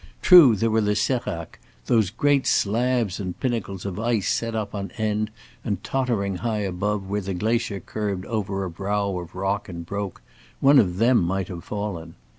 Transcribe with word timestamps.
True, 0.23 0.55
there 0.55 0.71
were 0.71 0.81
the 0.81 0.93
séracs 0.95 1.57
those 1.85 2.09
great 2.09 2.47
slabs 2.47 3.19
and 3.19 3.39
pinnacles 3.39 3.85
of 3.85 3.99
ice 3.99 4.27
set 4.27 4.55
up 4.55 4.73
on 4.73 4.89
end 4.97 5.29
and 5.63 5.83
tottering, 5.83 6.37
high 6.37 6.61
above, 6.61 7.07
where 7.07 7.21
the 7.21 7.35
glacier 7.35 7.79
curved 7.79 8.25
over 8.25 8.63
a 8.63 8.69
brow 8.71 9.19
of 9.19 9.35
rock 9.35 9.69
and 9.69 9.85
broke 9.85 10.23
one 10.59 10.79
of 10.79 10.97
them 10.97 11.21
might 11.21 11.49
have 11.49 11.63
fallen. 11.63 12.15